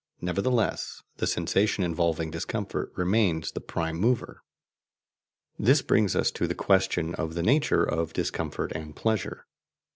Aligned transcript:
Nevertheless 0.19 1.03
the 1.17 1.27
sensation 1.27 1.83
involving 1.83 2.31
discomfort 2.31 2.91
remains 2.95 3.51
the 3.51 3.61
prime 3.61 3.97
mover. 3.97 4.41
This 5.59 5.83
brings 5.83 6.15
us 6.15 6.31
to 6.31 6.47
the 6.47 6.55
question 6.55 7.13
of 7.13 7.35
the 7.35 7.43
nature 7.43 7.83
of 7.83 8.11
discomfort 8.13 8.71
and 8.71 8.95
pleasure. 8.95 9.45